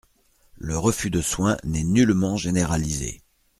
Le 0.55 0.79
refus 0.79 1.11
de 1.11 1.21
soins 1.21 1.57
n’est 1.63 1.83
nullement 1.83 2.35
généralisé. 2.35 3.21